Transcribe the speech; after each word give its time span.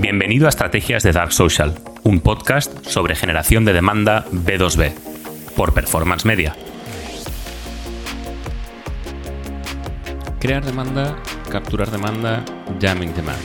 Bienvenido 0.00 0.46
a 0.46 0.48
Estrategias 0.48 1.04
de 1.04 1.12
Dark 1.12 1.32
Social, 1.32 1.76
un 2.02 2.18
podcast 2.18 2.84
sobre 2.84 3.14
generación 3.14 3.64
de 3.64 3.72
demanda 3.72 4.26
B2B, 4.32 4.92
por 5.54 5.72
Performance 5.72 6.24
Media. 6.24 6.56
Crear 10.40 10.64
demanda, 10.64 11.16
capturar 11.48 11.92
demanda, 11.92 12.44
jamming 12.80 13.14
demand. 13.14 13.38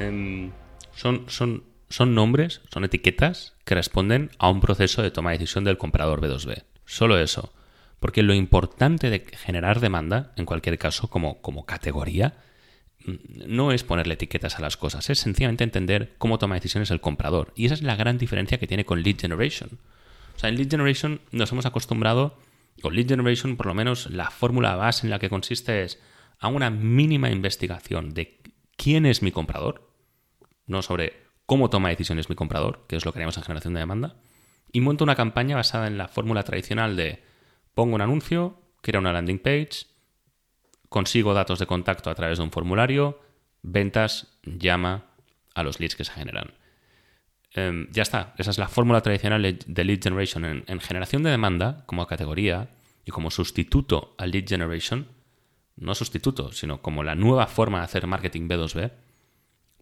Em, 0.00 0.50
son, 0.96 1.26
son, 1.28 1.62
son 1.90 2.16
nombres, 2.16 2.60
son 2.72 2.82
etiquetas 2.82 3.54
que 3.64 3.76
responden 3.76 4.32
a 4.40 4.50
un 4.50 4.60
proceso 4.60 5.00
de 5.00 5.12
toma 5.12 5.30
de 5.30 5.38
decisión 5.38 5.62
del 5.62 5.78
comprador 5.78 6.20
B2B. 6.20 6.64
Solo 6.86 7.20
eso. 7.20 7.52
Porque 8.00 8.24
lo 8.24 8.34
importante 8.34 9.10
de 9.10 9.20
generar 9.20 9.78
demanda, 9.78 10.32
en 10.34 10.44
cualquier 10.44 10.76
caso, 10.76 11.08
como, 11.08 11.40
como 11.40 11.66
categoría, 11.66 12.34
no 13.06 13.72
es 13.72 13.84
ponerle 13.84 14.14
etiquetas 14.14 14.58
a 14.58 14.62
las 14.62 14.76
cosas, 14.76 15.08
es 15.10 15.18
sencillamente 15.18 15.64
entender 15.64 16.14
cómo 16.18 16.38
toma 16.38 16.56
decisiones 16.56 16.90
el 16.90 17.00
comprador. 17.00 17.52
Y 17.54 17.66
esa 17.66 17.74
es 17.74 17.82
la 17.82 17.96
gran 17.96 18.18
diferencia 18.18 18.58
que 18.58 18.66
tiene 18.66 18.84
con 18.84 19.02
lead 19.02 19.18
generation. 19.18 19.78
O 20.34 20.38
sea, 20.38 20.50
en 20.50 20.56
lead 20.56 20.68
generation 20.68 21.20
nos 21.32 21.52
hemos 21.52 21.66
acostumbrado, 21.66 22.38
con 22.82 22.94
lead 22.94 23.08
generation 23.08 23.56
por 23.56 23.66
lo 23.66 23.74
menos 23.74 24.10
la 24.10 24.30
fórmula 24.30 24.74
base 24.74 25.06
en 25.06 25.10
la 25.10 25.18
que 25.18 25.30
consiste 25.30 25.82
es 25.82 26.00
a 26.38 26.48
una 26.48 26.70
mínima 26.70 27.30
investigación 27.30 28.12
de 28.12 28.40
quién 28.76 29.06
es 29.06 29.22
mi 29.22 29.32
comprador, 29.32 29.90
no 30.66 30.82
sobre 30.82 31.24
cómo 31.46 31.70
toma 31.70 31.88
decisiones 31.88 32.28
mi 32.28 32.34
comprador, 32.34 32.84
que 32.88 32.96
es 32.96 33.04
lo 33.04 33.12
que 33.12 33.18
haríamos 33.18 33.36
en 33.38 33.44
generación 33.44 33.74
de 33.74 33.80
demanda, 33.80 34.16
y 34.72 34.80
monto 34.80 35.04
una 35.04 35.14
campaña 35.14 35.56
basada 35.56 35.86
en 35.86 35.96
la 35.96 36.08
fórmula 36.08 36.42
tradicional 36.42 36.96
de 36.96 37.22
pongo 37.74 37.94
un 37.94 38.00
anuncio, 38.00 38.60
crea 38.82 39.00
una 39.00 39.12
landing 39.12 39.38
page, 39.38 39.86
consigo 40.96 41.34
datos 41.34 41.58
de 41.58 41.66
contacto 41.66 42.08
a 42.08 42.14
través 42.14 42.38
de 42.38 42.44
un 42.44 42.50
formulario, 42.50 43.20
ventas, 43.60 44.38
llama 44.44 45.04
a 45.54 45.62
los 45.62 45.78
leads 45.78 45.94
que 45.94 46.04
se 46.04 46.12
generan. 46.12 46.54
Em, 47.52 47.86
ya 47.92 48.02
está, 48.02 48.32
esa 48.38 48.50
es 48.50 48.56
la 48.56 48.66
fórmula 48.66 49.02
tradicional 49.02 49.42
de 49.42 49.84
lead 49.84 50.00
generation. 50.02 50.64
En, 50.66 50.80
generación 50.80 51.22
de 51.22 51.28
demanda, 51.28 51.84
como 51.84 52.06
categoría 52.06 52.70
y 53.04 53.10
como 53.10 53.30
sustituto 53.30 54.14
al 54.16 54.30
lead 54.30 54.48
generation, 54.48 55.08
no 55.76 55.94
sustituto, 55.94 56.52
sino 56.52 56.80
como 56.80 57.04
la 57.04 57.14
nueva 57.14 57.46
forma 57.46 57.80
de 57.80 57.84
hacer 57.84 58.06
marketing 58.06 58.48
B2B, 58.48 58.90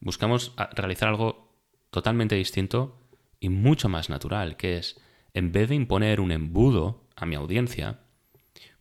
buscamos 0.01 0.53
realizar 0.73 1.11
algo 1.11 1.55
totalmente 1.93 2.35
distinto 2.35 2.99
y 3.39 3.51
mucho 3.51 3.89
más 3.89 4.11
natural, 4.11 4.57
que 4.57 4.79
es, 4.79 5.01
en 5.33 5.53
vez 5.53 5.69
de 5.69 5.77
imponer 5.77 6.21
un 6.21 6.33
embudo 6.33 7.05
a 7.15 7.25
mi 7.25 7.37
audiencia, 7.37 8.01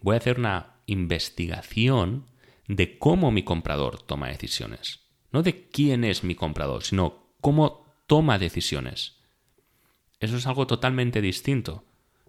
voy 0.01 0.15
a 0.15 0.17
hacer 0.17 0.39
una 0.39 0.72
investigación 0.85 2.25
de 2.67 2.97
cómo 2.97 3.31
mi 3.31 3.43
comprador 3.43 4.01
toma 4.01 4.29
decisiones. 4.29 5.01
No 5.31 5.43
de 5.43 5.67
quién 5.67 6.03
es 6.03 6.23
mi 6.23 6.35
comprador, 6.35 6.83
sino 6.83 7.27
cómo 7.41 7.85
toma 8.07 8.37
decisiones. 8.37 9.17
Eso 10.19 10.37
es 10.37 10.47
algo 10.47 10.67
totalmente 10.67 11.21
distinto. 11.21 11.85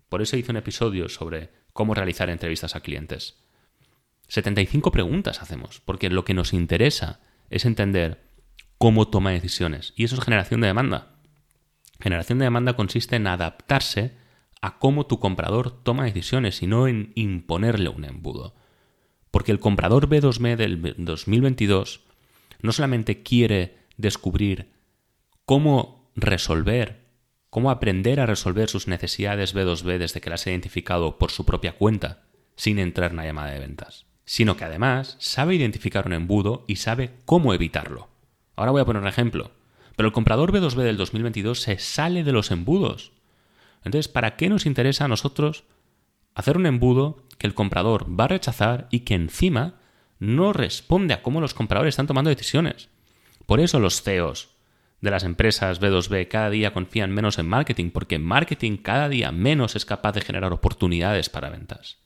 Por 0.08 0.22
eso 0.22 0.36
hice 0.36 0.50
un 0.50 0.56
episodio 0.56 1.08
sobre 1.08 1.50
cómo 1.72 1.94
realizar 1.94 2.30
entrevistas 2.30 2.76
a 2.76 2.80
clientes. 2.80 3.36
75 4.28 4.90
preguntas 4.90 5.42
hacemos, 5.42 5.80
porque 5.80 6.10
lo 6.10 6.24
que 6.24 6.34
nos 6.34 6.52
interesa 6.52 7.20
es 7.50 7.64
entender 7.64 8.24
cómo 8.78 9.08
toma 9.08 9.30
decisiones. 9.30 9.92
Y 9.96 10.04
eso 10.04 10.16
es 10.16 10.24
generación 10.24 10.60
de 10.60 10.68
demanda. 10.68 11.16
Generación 12.00 12.38
de 12.38 12.44
demanda 12.44 12.74
consiste 12.74 13.16
en 13.16 13.26
adaptarse 13.26 14.16
a 14.64 14.78
cómo 14.78 15.04
tu 15.04 15.20
comprador 15.20 15.82
toma 15.82 16.04
decisiones 16.04 16.62
y 16.62 16.66
no 16.66 16.88
en 16.88 17.12
imponerle 17.16 17.90
un 17.90 18.06
embudo. 18.06 18.54
Porque 19.30 19.52
el 19.52 19.60
comprador 19.60 20.08
B2B 20.08 20.56
del 20.56 20.94
2022 20.96 22.00
no 22.62 22.72
solamente 22.72 23.22
quiere 23.22 23.76
descubrir 23.98 24.70
cómo 25.44 26.10
resolver, 26.16 27.04
cómo 27.50 27.70
aprender 27.70 28.20
a 28.20 28.26
resolver 28.26 28.70
sus 28.70 28.88
necesidades 28.88 29.54
B2B 29.54 29.98
desde 29.98 30.22
que 30.22 30.30
las 30.30 30.46
ha 30.46 30.50
identificado 30.50 31.18
por 31.18 31.30
su 31.30 31.44
propia 31.44 31.76
cuenta, 31.76 32.22
sin 32.56 32.78
entrar 32.78 33.10
en 33.10 33.18
una 33.18 33.26
llamada 33.26 33.50
de 33.50 33.58
ventas, 33.58 34.06
sino 34.24 34.56
que 34.56 34.64
además 34.64 35.18
sabe 35.20 35.56
identificar 35.56 36.06
un 36.06 36.14
embudo 36.14 36.64
y 36.66 36.76
sabe 36.76 37.10
cómo 37.26 37.52
evitarlo. 37.52 38.08
Ahora 38.56 38.70
voy 38.70 38.80
a 38.80 38.86
poner 38.86 39.02
un 39.02 39.08
ejemplo. 39.08 39.50
Pero 39.94 40.06
el 40.06 40.14
comprador 40.14 40.52
B2B 40.52 40.82
del 40.82 40.96
2022 40.96 41.60
se 41.60 41.78
sale 41.78 42.24
de 42.24 42.32
los 42.32 42.50
embudos 42.50 43.12
entonces, 43.84 44.08
¿para 44.08 44.36
qué 44.36 44.48
nos 44.48 44.66
interesa 44.66 45.04
a 45.04 45.08
nosotros 45.08 45.64
hacer 46.34 46.56
un 46.56 46.66
embudo 46.66 47.24
que 47.38 47.46
el 47.46 47.54
comprador 47.54 48.08
va 48.18 48.24
a 48.24 48.28
rechazar 48.28 48.88
y 48.90 49.00
que 49.00 49.14
encima 49.14 49.74
no 50.18 50.52
responde 50.52 51.14
a 51.14 51.22
cómo 51.22 51.40
los 51.40 51.54
compradores 51.54 51.92
están 51.92 52.06
tomando 52.06 52.30
decisiones? 52.30 52.88
Por 53.46 53.60
eso 53.60 53.78
los 53.78 54.02
CEOs 54.02 54.50
de 55.00 55.10
las 55.10 55.24
empresas 55.24 55.82
B2B 55.82 56.28
cada 56.28 56.48
día 56.48 56.72
confían 56.72 57.12
menos 57.12 57.38
en 57.38 57.46
marketing, 57.46 57.90
porque 57.90 58.18
marketing 58.18 58.78
cada 58.78 59.10
día 59.10 59.32
menos 59.32 59.76
es 59.76 59.84
capaz 59.84 60.12
de 60.12 60.22
generar 60.22 60.52
oportunidades 60.52 61.28
para 61.28 61.50
ventas. 61.50 61.98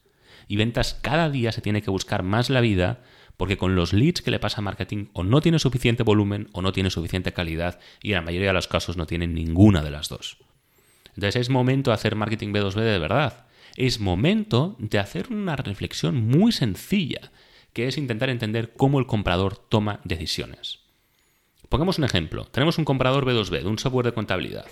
Y 0.48 0.56
ventas 0.56 0.98
cada 1.00 1.30
día 1.30 1.52
se 1.52 1.60
tiene 1.60 1.80
que 1.80 1.90
buscar 1.90 2.24
más 2.24 2.50
la 2.50 2.60
vida 2.60 3.02
porque 3.36 3.56
con 3.56 3.76
los 3.76 3.92
leads 3.92 4.20
que 4.20 4.32
le 4.32 4.40
pasa 4.40 4.58
a 4.58 4.62
marketing 4.62 5.06
o 5.12 5.22
no 5.22 5.40
tiene 5.40 5.60
suficiente 5.60 6.02
volumen 6.02 6.48
o 6.52 6.60
no 6.60 6.72
tiene 6.72 6.90
suficiente 6.90 7.32
calidad 7.32 7.78
y 8.02 8.08
en 8.08 8.16
la 8.16 8.22
mayoría 8.22 8.48
de 8.48 8.54
los 8.54 8.66
casos 8.66 8.96
no 8.96 9.06
tiene 9.06 9.28
ninguna 9.28 9.82
de 9.84 9.92
las 9.92 10.08
dos. 10.08 10.38
Entonces 11.18 11.40
es 11.40 11.50
momento 11.50 11.90
de 11.90 11.96
hacer 11.96 12.14
marketing 12.14 12.52
B2B 12.52 12.80
de 12.80 12.98
verdad. 13.00 13.46
Es 13.74 13.98
momento 13.98 14.76
de 14.78 15.00
hacer 15.00 15.32
una 15.32 15.56
reflexión 15.56 16.14
muy 16.28 16.52
sencilla, 16.52 17.32
que 17.72 17.88
es 17.88 17.98
intentar 17.98 18.30
entender 18.30 18.74
cómo 18.74 19.00
el 19.00 19.06
comprador 19.06 19.58
toma 19.58 19.98
decisiones. 20.04 20.78
Pongamos 21.68 21.98
un 21.98 22.04
ejemplo. 22.04 22.44
Tenemos 22.44 22.78
un 22.78 22.84
comprador 22.84 23.26
B2B 23.26 23.62
de 23.62 23.66
un 23.66 23.80
software 23.80 24.06
de 24.06 24.12
contabilidad. 24.12 24.66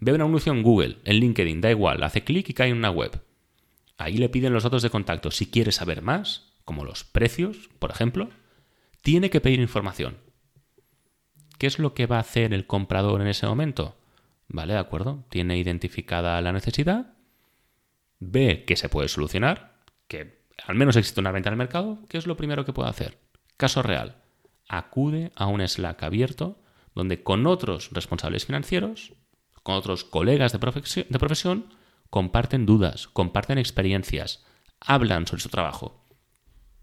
Ve 0.00 0.12
una 0.12 0.26
anuncio 0.26 0.52
en 0.52 0.62
Google, 0.62 0.98
en 1.06 1.16
LinkedIn, 1.16 1.62
da 1.62 1.70
igual, 1.70 2.02
hace 2.02 2.24
clic 2.24 2.50
y 2.50 2.52
cae 2.52 2.68
en 2.68 2.76
una 2.76 2.90
web. 2.90 3.18
Ahí 3.96 4.18
le 4.18 4.28
piden 4.28 4.52
los 4.52 4.64
datos 4.64 4.82
de 4.82 4.90
contacto. 4.90 5.30
Si 5.30 5.46
quiere 5.46 5.72
saber 5.72 6.02
más, 6.02 6.52
como 6.66 6.84
los 6.84 7.04
precios, 7.04 7.70
por 7.78 7.90
ejemplo, 7.90 8.28
tiene 9.00 9.30
que 9.30 9.40
pedir 9.40 9.60
información. 9.60 10.18
¿Qué 11.56 11.66
es 11.66 11.78
lo 11.78 11.94
que 11.94 12.04
va 12.04 12.18
a 12.18 12.20
hacer 12.20 12.52
el 12.52 12.66
comprador 12.66 13.22
en 13.22 13.28
ese 13.28 13.46
momento? 13.46 13.96
¿Vale? 14.52 14.72
¿De 14.72 14.80
acuerdo? 14.80 15.24
Tiene 15.30 15.58
identificada 15.58 16.40
la 16.40 16.52
necesidad, 16.52 17.14
ve 18.18 18.64
que 18.66 18.76
se 18.76 18.88
puede 18.88 19.08
solucionar, 19.08 19.80
que 20.08 20.42
al 20.66 20.74
menos 20.74 20.96
existe 20.96 21.20
una 21.20 21.30
venta 21.30 21.48
en 21.48 21.54
el 21.54 21.58
mercado, 21.58 22.00
¿qué 22.08 22.18
es 22.18 22.26
lo 22.26 22.36
primero 22.36 22.64
que 22.64 22.72
puede 22.72 22.90
hacer? 22.90 23.18
Caso 23.56 23.80
real. 23.82 24.16
Acude 24.68 25.30
a 25.36 25.46
un 25.46 25.66
Slack 25.66 26.02
abierto 26.02 26.60
donde 26.96 27.22
con 27.22 27.46
otros 27.46 27.90
responsables 27.92 28.44
financieros, 28.44 29.12
con 29.62 29.76
otros 29.76 30.02
colegas 30.02 30.50
de 30.50 30.58
profesión, 30.58 31.06
de 31.08 31.18
profesión 31.20 31.74
comparten 32.10 32.66
dudas, 32.66 33.06
comparten 33.06 33.56
experiencias, 33.58 34.44
hablan 34.80 35.28
sobre 35.28 35.42
su 35.42 35.48
trabajo. 35.48 36.04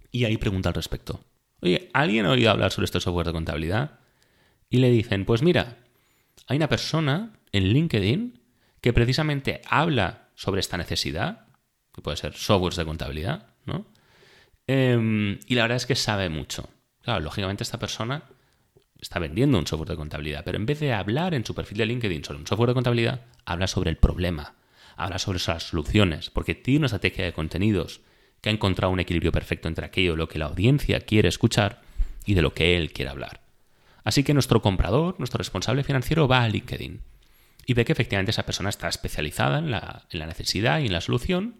Y 0.09 0.23
ahí 0.23 0.37
pregunta 0.37 0.69
al 0.69 0.75
respecto. 0.75 1.19
Oye, 1.61 1.89
¿alguien 1.93 2.25
ha 2.25 2.31
oído 2.31 2.49
hablar 2.49 2.71
sobre 2.71 2.85
este 2.85 3.01
software 3.01 3.27
de 3.27 3.33
contabilidad? 3.33 3.99
Y 4.69 4.77
le 4.77 4.89
dicen, 4.89 5.25
pues 5.25 5.43
mira, 5.43 5.79
hay 6.47 6.55
una 6.55 6.69
persona 6.69 7.36
en 7.51 7.69
LinkedIn 7.73 8.39
que 8.81 8.93
precisamente 8.93 9.61
habla 9.69 10.29
sobre 10.35 10.59
esta 10.59 10.77
necesidad, 10.77 11.47
que 11.93 12.01
puede 12.01 12.17
ser 12.17 12.33
softwares 12.33 12.77
de 12.77 12.85
contabilidad, 12.85 13.47
¿no? 13.65 13.85
Em, 14.67 15.39
y 15.47 15.55
la 15.55 15.63
verdad 15.63 15.77
es 15.77 15.85
que 15.85 15.95
sabe 15.95 16.29
mucho. 16.29 16.69
Claro, 17.01 17.21
lógicamente 17.21 17.63
esta 17.63 17.79
persona 17.79 18.23
está 18.99 19.19
vendiendo 19.19 19.57
un 19.57 19.67
software 19.67 19.89
de 19.89 19.95
contabilidad, 19.95 20.43
pero 20.43 20.57
en 20.57 20.65
vez 20.65 20.79
de 20.79 20.93
hablar 20.93 21.33
en 21.33 21.45
su 21.45 21.55
perfil 21.55 21.77
de 21.77 21.85
LinkedIn 21.85 22.23
sobre 22.23 22.39
un 22.39 22.47
software 22.47 22.69
de 22.69 22.73
contabilidad, 22.73 23.25
habla 23.45 23.67
sobre 23.67 23.89
el 23.89 23.97
problema, 23.97 24.55
habla 24.95 25.19
sobre 25.19 25.39
las 25.47 25.63
soluciones, 25.63 26.29
porque 26.29 26.55
tiene 26.55 26.79
una 26.79 26.85
estrategia 26.87 27.25
de 27.25 27.33
contenidos 27.33 28.01
que 28.41 28.49
ha 28.49 28.53
encontrado 28.53 28.91
un 28.91 28.99
equilibrio 28.99 29.31
perfecto 29.31 29.67
entre 29.67 29.85
aquello 29.85 30.15
lo 30.15 30.27
que 30.27 30.39
la 30.39 30.45
audiencia 30.45 30.99
quiere 31.01 31.29
escuchar 31.29 31.81
y 32.25 32.33
de 32.33 32.41
lo 32.41 32.53
que 32.53 32.77
él 32.77 32.91
quiere 32.91 33.11
hablar. 33.11 33.41
Así 34.03 34.23
que 34.23 34.33
nuestro 34.33 34.61
comprador, 34.61 35.15
nuestro 35.17 35.37
responsable 35.37 35.83
financiero 35.83 36.27
va 36.27 36.43
a 36.43 36.49
LinkedIn 36.49 37.01
y 37.67 37.73
ve 37.73 37.83
que 37.83 37.91
efectivamente 37.91 38.31
esa 38.31 38.45
persona 38.45 38.69
está 38.69 38.87
especializada 38.87 39.59
en 39.59 39.69
la, 39.69 40.07
necesidad 40.13 40.79
y 40.79 40.85
en 40.85 40.93
la 40.93 41.01
solución, 41.01 41.57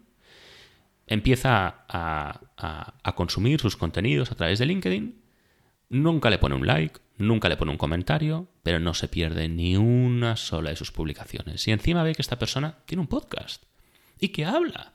empieza 1.06 1.84
a, 1.86 3.12
consumir 3.14 3.60
sus 3.60 3.76
contenidos 3.76 4.32
a 4.32 4.34
través 4.34 4.58
de 4.58 4.64
LinkedIn, 4.64 5.20
nunca 5.90 6.30
le 6.30 6.38
pone 6.38 6.54
un 6.54 6.66
like, 6.66 6.98
nunca 7.18 7.50
le 7.50 7.58
pone 7.58 7.72
un 7.72 7.76
comentario, 7.76 8.48
pero 8.62 8.80
no 8.80 8.94
se 8.94 9.08
pierde 9.08 9.50
ni 9.50 9.76
una 9.76 10.36
sola 10.36 10.70
de 10.70 10.76
sus 10.76 10.92
publicaciones. 10.92 11.68
Y 11.68 11.72
encima 11.72 12.02
ve 12.02 12.14
que 12.14 12.22
esta 12.22 12.38
persona 12.38 12.78
tiene 12.86 13.02
un 13.02 13.08
podcast 13.08 13.64
y 14.18 14.28
que 14.28 14.46
habla 14.46 14.94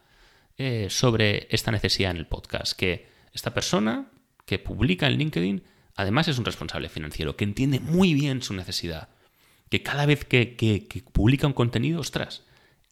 eh, 0.57 0.87
sobre 0.89 1.47
esta 1.51 1.69
necesidad 1.69 2.09
en 2.09 2.17
el 2.17 2.25
podcast, 2.25 2.73
que 2.73 3.07
esta 3.33 3.53
persona 3.53 4.07
que 4.45 4.57
publica 4.57 5.05
en 5.05 5.19
LinkedIn 5.19 5.63
además 5.93 6.27
es 6.27 6.39
un 6.39 6.45
responsable 6.45 6.89
financiero, 6.89 7.35
que 7.35 7.43
entiende 7.43 7.79
muy 7.79 8.15
bien 8.15 8.41
su 8.41 8.55
necesidad 8.55 9.09
que 9.73 9.81
cada 9.81 10.05
vez 10.05 10.23
que, 10.23 11.03
publica 11.13 11.47
un 11.47 11.53
contenido, 11.53 11.99
ostras, 11.99 12.43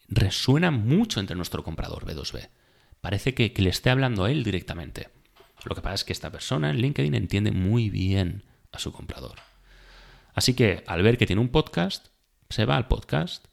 resuena 0.08 0.72
mucho 0.72 1.20
entre 1.20 1.36
nuestro 1.36 1.64
comprador 1.64 2.08
B2B. 2.08 2.50
Parece 3.02 3.36
que, 3.36 3.54
le 3.56 3.70
esté 3.70 3.92
hablando 3.92 4.24
a 4.24 4.32
él 4.32 4.44
directamente. 4.44 5.10
Lo 5.64 5.76
que 5.76 5.82
pasa 5.84 5.94
es 5.94 6.04
que 6.04 6.12
esta 6.12 6.32
persona 6.32 6.72
en 6.72 6.78
LinkedIn 6.78 7.14
entiende 7.14 7.52
muy 7.52 7.92
bien 7.92 8.46
a 8.72 8.80
su 8.80 8.92
comprador. 8.92 9.36
Así 10.34 10.56
que 10.56 10.84
al 10.88 11.04
ver 11.04 11.20
que 11.20 11.28
tiene 11.28 11.44
un 11.44 11.50
podcast, 11.50 12.08
se 12.50 12.66
va 12.66 12.78
al 12.78 12.88
podcast 12.88 13.46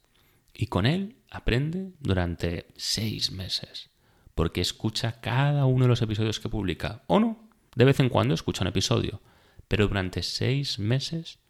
y 0.55 0.69
con 0.69 0.87
él 0.87 1.19
aprende 1.31 1.93
durante 2.01 2.69
seis 2.79 3.31
meses, 3.31 3.91
porque 4.35 4.63
escucha 4.63 5.21
cada 5.21 5.67
uno 5.67 5.85
de 5.85 5.89
los 5.91 6.01
episodios 6.01 6.41
que 6.41 6.49
publica. 6.49 7.03
O 7.09 7.21
no, 7.21 7.51
de 7.75 7.85
vez 7.85 8.01
en 8.01 8.09
cuando 8.09 8.33
escucha 8.33 8.63
un 8.63 8.69
episodio, 8.69 9.21
pero 9.69 9.87
durante 9.87 10.23
seis 10.23 10.79
meses 10.79 11.41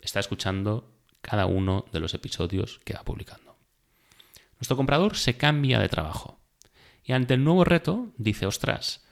está 0.00 0.18
escuchando 0.18 0.97
cada 1.20 1.46
uno 1.46 1.84
de 1.92 2.00
los 2.00 2.14
episodios 2.14 2.80
que 2.84 2.94
va 2.94 3.04
publicando. 3.04 3.56
Nuestro 4.58 4.76
comprador 4.76 5.16
se 5.16 5.36
cambia 5.36 5.78
de 5.78 5.88
trabajo 5.88 6.40
y 7.04 7.12
ante 7.12 7.34
el 7.34 7.44
nuevo 7.44 7.64
reto 7.64 8.12
dice, 8.18 8.46
ostras, 8.46 9.06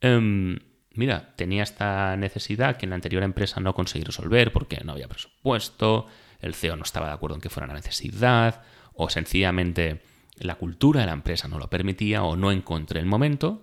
em, 0.00 0.58
mira, 0.94 1.34
tenía 1.36 1.62
esta 1.62 2.16
necesidad 2.16 2.76
que 2.76 2.86
en 2.86 2.90
la 2.90 2.96
anterior 2.96 3.22
empresa 3.22 3.60
no 3.60 3.74
conseguí 3.74 4.04
resolver 4.04 4.52
porque 4.52 4.80
no 4.84 4.92
había 4.92 5.08
presupuesto, 5.08 6.06
el 6.40 6.54
CEO 6.54 6.76
no 6.76 6.82
estaba 6.82 7.08
de 7.08 7.14
acuerdo 7.14 7.36
en 7.36 7.40
que 7.40 7.50
fuera 7.50 7.66
una 7.66 7.74
necesidad, 7.74 8.62
o 8.94 9.10
sencillamente 9.10 10.02
la 10.38 10.56
cultura 10.56 11.00
de 11.00 11.06
la 11.06 11.12
empresa 11.12 11.48
no 11.48 11.58
lo 11.58 11.70
permitía 11.70 12.24
o 12.24 12.36
no 12.36 12.50
encontré 12.50 13.00
el 13.00 13.06
momento. 13.06 13.62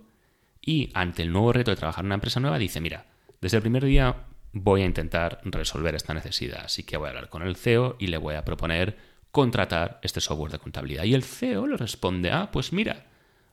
Y 0.60 0.90
ante 0.94 1.22
el 1.22 1.32
nuevo 1.32 1.52
reto 1.52 1.70
de 1.70 1.76
trabajar 1.76 2.02
en 2.02 2.06
una 2.06 2.14
empresa 2.14 2.40
nueva, 2.40 2.58
dice, 2.58 2.80
mira, 2.80 3.06
desde 3.40 3.58
el 3.58 3.62
primer 3.62 3.84
día 3.84 4.26
voy 4.54 4.82
a 4.82 4.86
intentar 4.86 5.40
resolver 5.44 5.94
esta 5.94 6.14
necesidad, 6.14 6.62
así 6.64 6.84
que 6.84 6.96
voy 6.96 7.08
a 7.08 7.10
hablar 7.10 7.28
con 7.28 7.42
el 7.42 7.56
CEO 7.56 7.96
y 7.98 8.06
le 8.06 8.18
voy 8.18 8.36
a 8.36 8.44
proponer 8.44 8.96
contratar 9.30 9.98
este 10.02 10.20
software 10.20 10.52
de 10.52 10.58
contabilidad. 10.58 11.04
Y 11.04 11.14
el 11.14 11.24
CEO 11.24 11.66
le 11.66 11.76
responde, 11.76 12.30
ah, 12.30 12.50
pues 12.52 12.72
mira, 12.72 13.06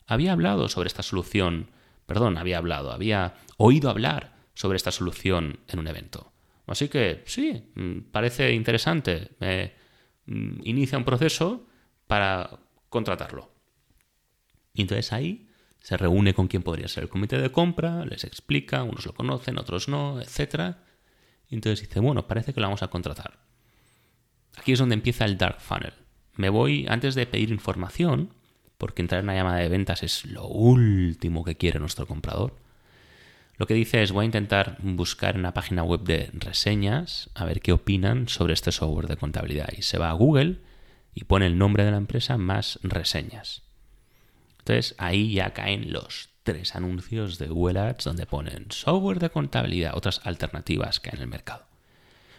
había 0.05 0.31
hablado 0.31 0.69
sobre 0.69 0.87
esta 0.87 1.01
solución, 1.01 1.71
perdón, 2.05 2.37
había 2.37 2.59
hablado, 2.59 2.91
había 2.91 3.33
oído 3.57 3.89
hablar 3.89 4.35
sobre 4.53 4.77
esta 4.77 4.91
solución 4.91 5.59
en 5.67 5.79
un 5.79 5.87
evento. 5.87 6.31
Así 6.67 6.87
que 6.87 7.23
sí, 7.25 7.71
mm, 7.75 8.11
parece 8.11 8.53
interesante. 8.53 9.31
Mm, 10.27 10.61
inicia 10.63 10.97
un 10.97 11.03
proceso 11.03 11.67
para 12.07 12.59
contratarlo. 12.89 13.51
Y 14.73 14.81
entonces 14.83 15.11
ahí 15.11 15.49
se 15.79 15.97
reúne 15.97 16.33
con 16.33 16.47
quien 16.47 16.61
podría 16.61 16.87
ser 16.87 17.03
el 17.03 17.09
comité 17.09 17.39
de 17.39 17.51
compra, 17.51 18.05
les 18.05 18.23
explica, 18.23 18.83
unos 18.83 19.05
lo 19.05 19.13
conocen, 19.13 19.57
otros 19.57 19.87
no, 19.87 20.21
etc. 20.21 20.75
Entonces 21.51 21.87
dice, 21.87 21.99
bueno, 21.99 22.27
parece 22.27 22.53
que 22.53 22.61
lo 22.61 22.67
vamos 22.67 22.83
a 22.83 22.87
contratar. 22.87 23.39
Aquí 24.57 24.71
es 24.71 24.79
donde 24.79 24.95
empieza 24.95 25.25
el 25.25 25.37
dark 25.37 25.59
funnel. 25.59 25.93
Me 26.35 26.49
voy 26.49 26.85
antes 26.89 27.13
de 27.15 27.25
pedir 27.25 27.51
información, 27.51 28.33
porque 28.77 29.01
entrar 29.01 29.19
en 29.19 29.25
una 29.25 29.35
llamada 29.35 29.57
de 29.57 29.69
ventas 29.69 30.01
es 30.01 30.25
lo 30.25 30.47
último 30.47 31.43
que 31.43 31.55
quiere 31.55 31.79
nuestro 31.79 32.07
comprador. 32.07 32.55
Lo 33.57 33.67
que 33.67 33.75
dice 33.75 34.01
es 34.01 34.11
voy 34.11 34.23
a 34.23 34.25
intentar 34.25 34.77
buscar 34.81 35.35
en 35.35 35.41
una 35.41 35.53
página 35.53 35.83
web 35.83 36.01
de 36.01 36.31
reseñas 36.33 37.29
a 37.35 37.45
ver 37.45 37.61
qué 37.61 37.73
opinan 37.73 38.27
sobre 38.27 38.53
este 38.53 38.71
software 38.71 39.07
de 39.07 39.17
contabilidad. 39.17 39.69
Y 39.77 39.83
se 39.83 39.99
va 39.99 40.09
a 40.09 40.13
Google 40.13 40.57
y 41.13 41.25
pone 41.25 41.45
el 41.45 41.59
nombre 41.59 41.85
de 41.85 41.91
la 41.91 41.97
empresa 41.97 42.37
más 42.37 42.79
reseñas. 42.81 43.61
Entonces 44.59 44.95
ahí 44.97 45.33
ya 45.33 45.53
caen 45.53 45.93
los 45.93 46.30
tres 46.43 46.75
anuncios 46.75 47.37
de 47.37 47.47
Google 47.47 47.79
Ads 47.79 48.05
donde 48.05 48.25
ponen 48.25 48.67
software 48.69 49.19
de 49.19 49.29
contabilidad, 49.29 49.95
otras 49.95 50.21
alternativas 50.23 50.99
que 50.99 51.09
hay 51.09 51.17
en 51.17 51.21
el 51.21 51.27
mercado. 51.27 51.65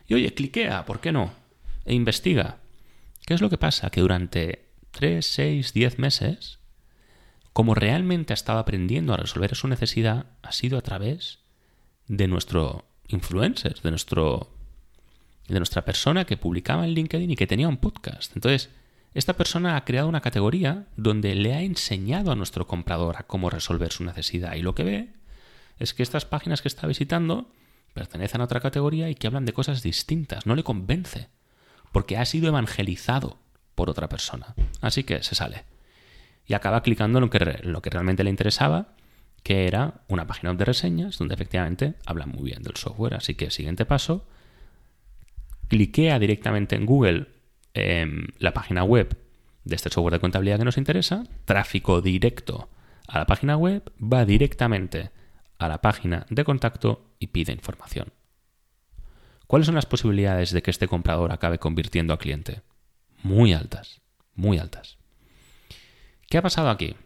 Y 0.06 0.14
oye, 0.14 0.34
cliquea, 0.34 0.84
¿por 0.84 1.00
qué 1.00 1.12
no? 1.12 1.32
E 1.84 1.94
investiga. 1.94 2.58
¿Qué 3.26 3.34
es 3.34 3.40
lo 3.40 3.50
que 3.50 3.58
pasa? 3.58 3.90
Que 3.90 4.00
durante 4.00 4.68
3, 4.90 5.24
6, 5.24 5.72
10 5.72 5.98
meses 5.98 6.58
como 7.52 7.74
realmente 7.74 8.32
ha 8.32 8.34
estado 8.34 8.58
aprendiendo 8.58 9.12
a 9.12 9.18
resolver 9.18 9.54
su 9.54 9.68
necesidad 9.68 10.26
ha 10.42 10.52
sido 10.52 10.78
a 10.78 10.82
través 10.82 11.40
de 12.08 12.26
nuestro 12.26 12.86
influencer, 13.08 13.80
de 13.82 13.90
nuestro 13.90 14.56
de 15.48 15.58
nuestra 15.58 15.84
persona 15.84 16.24
que 16.24 16.36
publicaba 16.36 16.84
en 16.84 16.94
LinkedIn 16.94 17.30
y 17.30 17.36
que 17.36 17.46
tenía 17.46 17.68
un 17.68 17.76
podcast. 17.76 18.34
Entonces, 18.34 18.70
esta 19.14 19.34
persona 19.34 19.76
ha 19.76 19.84
creado 19.84 20.08
una 20.08 20.20
categoría 20.20 20.86
donde 20.96 21.34
le 21.34 21.54
ha 21.54 21.62
enseñado 21.62 22.32
a 22.32 22.36
nuestro 22.36 22.66
comprador 22.66 23.16
a 23.18 23.24
cómo 23.24 23.50
resolver 23.50 23.92
su 23.92 24.04
necesidad 24.04 24.54
y 24.54 24.62
lo 24.62 24.74
que 24.74 24.84
ve 24.84 25.08
es 25.78 25.94
que 25.94 26.02
estas 26.02 26.24
páginas 26.24 26.62
que 26.62 26.68
está 26.68 26.86
visitando 26.86 27.50
pertenecen 27.92 28.40
a 28.40 28.44
otra 28.44 28.60
categoría 28.60 29.10
y 29.10 29.14
que 29.14 29.26
hablan 29.26 29.44
de 29.44 29.52
cosas 29.52 29.82
distintas, 29.82 30.46
no 30.46 30.54
le 30.54 30.62
convence, 30.62 31.28
porque 31.92 32.16
ha 32.16 32.24
sido 32.24 32.48
evangelizado 32.48 33.38
por 33.74 33.90
otra 33.90 34.08
persona. 34.08 34.54
Así 34.80 35.04
que 35.04 35.22
se 35.22 35.34
sale 35.34 35.64
y 36.46 36.54
acaba 36.54 36.82
clicando 36.82 37.18
en 37.18 37.24
lo 37.72 37.82
que, 37.82 37.90
realmente 37.90 38.24
le 38.24 38.30
interesaba, 38.30 38.94
que 39.42 39.66
era 39.66 40.02
una 40.08 40.26
página 40.26 40.54
de 40.54 40.64
reseñas 40.64 41.18
donde 41.18 41.34
efectivamente 41.34 41.94
habla 42.06 42.26
muy 42.26 42.44
bien 42.44 42.62
del 42.62 42.76
software. 42.76 43.14
Así 43.14 43.34
que 43.34 43.50
siguiente 43.50 43.84
paso, 43.84 44.26
cliquea 45.68 46.18
directamente 46.18 46.76
en 46.76 46.86
Google 46.86 47.28
en 47.74 48.34
la 48.38 48.52
página 48.52 48.84
web 48.84 49.18
de 49.64 49.76
este 49.76 49.90
software 49.90 50.14
de 50.14 50.20
contabilidad 50.20 50.58
que 50.58 50.64
nos 50.64 50.78
interesa, 50.78 51.24
tráfico 51.44 52.00
directo 52.00 52.68
a 53.06 53.18
la 53.18 53.26
página 53.26 53.56
web, 53.56 53.92
va 54.00 54.24
directamente 54.24 55.10
a 55.58 55.68
la 55.68 55.80
página 55.80 56.26
de 56.30 56.44
contacto 56.44 57.14
y 57.18 57.28
pide 57.28 57.52
información. 57.52 58.12
¿Cuáles 59.46 59.66
son 59.66 59.74
las 59.74 59.86
posibilidades 59.86 60.50
de 60.52 60.62
que 60.62 60.70
este 60.70 60.88
comprador 60.88 61.32
acabe 61.32 61.58
convirtiendo 61.58 62.14
a 62.14 62.18
cliente? 62.18 62.62
Muy 63.22 63.52
altas, 63.52 64.00
muy 64.34 64.58
altas. 64.58 64.98
¿Qué 66.28 66.38
ha 66.38 66.42
pasado 66.42 66.70
aquí? 66.70 66.96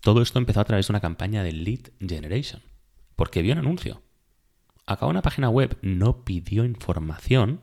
Todo 0.00 0.22
esto 0.22 0.38
empezó 0.38 0.60
a 0.60 0.64
través 0.64 0.86
de 0.86 0.92
una 0.92 1.00
campaña 1.00 1.42
de 1.42 1.52
lead 1.52 1.90
generation, 1.98 2.62
porque 3.16 3.42
vio 3.42 3.52
un 3.52 3.58
anuncio. 3.58 4.02
Acá 4.86 5.06
una 5.06 5.22
página 5.22 5.50
web 5.50 5.76
no 5.82 6.24
pidió 6.24 6.64
información, 6.64 7.60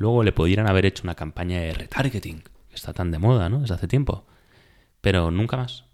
luego 0.00 0.22
le 0.22 0.32
pudieran 0.32 0.66
haber 0.66 0.86
hecho 0.86 1.02
una 1.04 1.14
campaña 1.14 1.60
de 1.60 1.74
retargeting, 1.74 2.40
que 2.40 2.74
está 2.74 2.94
tan 2.94 3.10
de 3.10 3.18
moda, 3.18 3.50
¿no? 3.50 3.60
Desde 3.60 3.74
hace 3.74 3.86
tiempo. 3.86 4.26
Pero 5.02 5.30
nunca 5.30 5.58
más. 5.58 5.84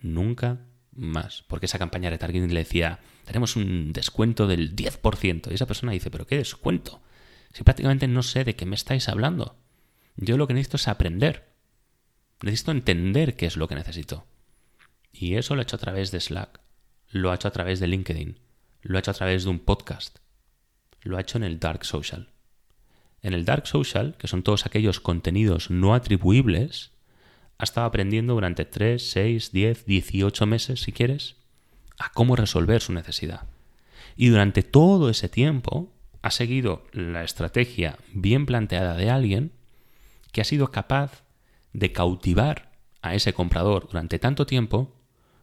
Nunca 0.00 0.66
más. 0.90 1.44
Porque 1.46 1.66
esa 1.66 1.78
campaña 1.78 2.10
de 2.10 2.16
retargeting 2.16 2.52
le 2.52 2.64
decía, 2.64 2.98
tenemos 3.24 3.54
un 3.54 3.92
descuento 3.92 4.48
del 4.48 4.74
10%. 4.74 5.52
Y 5.52 5.54
esa 5.54 5.66
persona 5.66 5.92
dice, 5.92 6.10
¿pero 6.10 6.26
qué 6.26 6.36
descuento? 6.36 7.00
Si 7.52 7.62
prácticamente 7.62 8.08
no 8.08 8.24
sé 8.24 8.42
de 8.42 8.56
qué 8.56 8.66
me 8.66 8.74
estáis 8.74 9.08
hablando. 9.08 9.56
Yo 10.16 10.36
lo 10.36 10.48
que 10.48 10.54
necesito 10.54 10.76
es 10.76 10.88
aprender. 10.88 11.54
Necesito 12.42 12.72
entender 12.72 13.36
qué 13.36 13.46
es 13.46 13.56
lo 13.56 13.68
que 13.68 13.76
necesito. 13.76 14.26
Y 15.12 15.36
eso 15.36 15.54
lo 15.54 15.60
he 15.60 15.62
hecho 15.62 15.76
a 15.76 15.78
través 15.78 16.10
de 16.10 16.18
Slack, 16.18 16.60
lo 17.08 17.30
ha 17.30 17.36
hecho 17.36 17.46
a 17.46 17.52
través 17.52 17.78
de 17.78 17.86
LinkedIn, 17.86 18.40
lo 18.82 18.96
ha 18.96 18.98
hecho 18.98 19.12
a 19.12 19.14
través 19.14 19.44
de 19.44 19.50
un 19.50 19.60
podcast, 19.60 20.18
lo 21.02 21.16
ha 21.16 21.20
hecho 21.20 21.38
en 21.38 21.44
el 21.44 21.60
Dark 21.60 21.84
Social. 21.84 22.33
En 23.24 23.32
el 23.32 23.46
Dark 23.46 23.66
Social, 23.66 24.16
que 24.18 24.28
son 24.28 24.42
todos 24.42 24.66
aquellos 24.66 25.00
contenidos 25.00 25.70
no 25.70 25.94
atribuibles, 25.94 26.92
ha 27.56 27.64
estado 27.64 27.86
aprendiendo 27.86 28.34
durante 28.34 28.66
3, 28.66 29.10
6, 29.10 29.50
10, 29.50 29.86
18 29.86 30.44
meses, 30.46 30.82
si 30.82 30.92
quieres, 30.92 31.36
a 31.98 32.12
cómo 32.12 32.36
resolver 32.36 32.82
su 32.82 32.92
necesidad. 32.92 33.46
Y 34.14 34.28
durante 34.28 34.62
todo 34.62 35.08
ese 35.08 35.30
tiempo 35.30 35.90
ha 36.20 36.30
seguido 36.30 36.84
la 36.92 37.24
estrategia 37.24 37.98
bien 38.12 38.44
planteada 38.44 38.94
de 38.94 39.08
alguien 39.08 39.52
que 40.30 40.42
ha 40.42 40.44
sido 40.44 40.70
capaz 40.70 41.24
de 41.72 41.92
cautivar 41.92 42.72
a 43.00 43.14
ese 43.14 43.32
comprador 43.32 43.86
durante 43.86 44.18
tanto 44.18 44.44
tiempo 44.44 44.94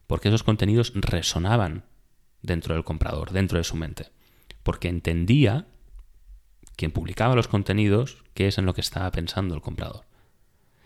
porque 0.06 0.28
esos 0.28 0.44
contenidos 0.44 0.94
resonaban 0.94 1.86
dentro 2.44 2.76
del 2.76 2.84
comprador, 2.84 3.32
dentro 3.32 3.58
de 3.58 3.64
su 3.64 3.76
mente. 3.76 4.10
Porque 4.62 4.88
entendía 4.88 5.66
quien 6.82 6.92
publicaba 6.92 7.36
los 7.36 7.48
contenidos 7.48 8.24
qué 8.34 8.48
es 8.48 8.58
en 8.58 8.66
lo 8.66 8.74
que 8.74 8.82
estaba 8.82 9.12
pensando 9.12 9.54
el 9.54 9.62
comprador. 9.62 10.06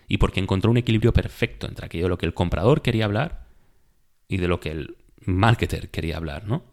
Y 0.09 0.17
porque 0.17 0.41
encontró 0.41 0.69
un 0.69 0.75
equilibrio 0.75 1.13
perfecto 1.13 1.67
entre 1.67 1.85
aquello 1.85 2.03
de 2.03 2.09
lo 2.09 2.17
que 2.17 2.25
el 2.25 2.33
comprador 2.33 2.81
quería 2.81 3.05
hablar 3.05 3.47
y 4.27 4.35
de 4.35 4.49
lo 4.49 4.59
que 4.59 4.71
el 4.71 4.97
marketer 5.25 5.91
quería 5.91 6.17
hablar, 6.17 6.47
¿no? 6.47 6.65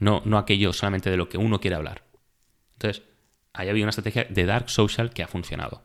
No, 0.00 0.22
no 0.24 0.38
aquello 0.38 0.72
solamente 0.72 1.08
de 1.08 1.16
lo 1.16 1.28
que 1.28 1.38
uno 1.38 1.60
quiere 1.60 1.76
hablar. 1.76 2.02
Entonces, 2.72 3.04
ahí 3.52 3.68
había 3.68 3.84
una 3.84 3.90
estrategia 3.90 4.24
de 4.24 4.44
dark 4.44 4.70
social 4.70 5.10
que 5.10 5.22
ha 5.22 5.28
funcionado. 5.28 5.84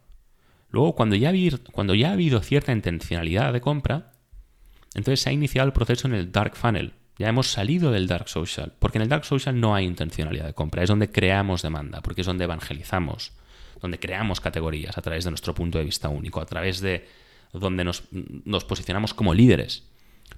Luego, 0.71 0.95
cuando 0.95 1.15
ya, 1.15 1.31
cuando 1.71 1.93
ya 1.93 2.09
ha 2.09 2.13
habido 2.13 2.41
cierta 2.41 2.71
intencionalidad 2.71 3.53
de 3.53 3.61
compra, 3.61 4.13
entonces 4.95 5.19
se 5.19 5.29
ha 5.29 5.33
iniciado 5.33 5.67
el 5.67 5.73
proceso 5.73 6.07
en 6.07 6.15
el 6.15 6.31
dark 6.31 6.55
funnel. 6.55 6.95
Ya 7.21 7.29
hemos 7.29 7.51
salido 7.51 7.91
del 7.91 8.07
dark 8.07 8.27
social, 8.29 8.73
porque 8.79 8.97
en 8.97 9.03
el 9.03 9.09
dark 9.09 9.25
social 9.25 9.59
no 9.59 9.75
hay 9.75 9.85
intencionalidad 9.85 10.47
de 10.47 10.55
compra, 10.55 10.81
es 10.81 10.89
donde 10.89 11.11
creamos 11.11 11.61
demanda, 11.61 12.01
porque 12.01 12.21
es 12.21 12.25
donde 12.25 12.45
evangelizamos, 12.45 13.33
donde 13.79 13.99
creamos 13.99 14.41
categorías 14.41 14.97
a 14.97 15.03
través 15.03 15.23
de 15.23 15.29
nuestro 15.29 15.53
punto 15.53 15.77
de 15.77 15.83
vista 15.83 16.09
único, 16.09 16.41
a 16.41 16.47
través 16.47 16.81
de 16.81 17.07
donde 17.53 17.83
nos, 17.83 18.01
posicionamos 18.67 19.13
como 19.13 19.35
líderes. 19.35 19.83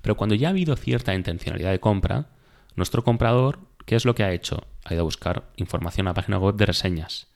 Pero 0.02 0.18
cuando 0.18 0.36
ya 0.36 0.50
ha 0.50 0.52
habido 0.52 0.76
cierta 0.76 1.14
intencionalidad 1.14 1.72
de 1.72 1.80
compra, 1.80 2.28
nuestro 2.76 3.02
comprador, 3.06 3.60
¿qué 3.86 3.96
es 3.96 4.04
lo 4.04 4.14
que 4.14 4.26
ha 4.26 4.34
hecho? 4.34 4.68
Ha 4.84 4.94
ido 4.94 5.04
a 5.04 5.06
buscar 5.06 5.46
información 5.56 6.08
a 6.08 6.10
la 6.10 6.16
página 6.16 6.38
web 6.38 6.56
de 6.56 6.66
reseñas. 6.66 7.28